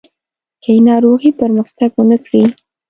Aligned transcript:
که 0.63 0.69
یې 0.75 0.81
ناروغي 0.89 1.31
پرمختګ 1.41 1.89
ونه 1.95 2.17
کړي. 2.25 2.43